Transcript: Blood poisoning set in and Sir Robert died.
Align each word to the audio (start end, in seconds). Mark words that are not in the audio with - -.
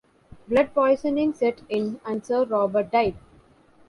Blood 0.47 0.73
poisoning 0.73 1.31
set 1.35 1.61
in 1.69 1.99
and 2.03 2.25
Sir 2.25 2.43
Robert 2.45 2.91
died. 2.91 3.13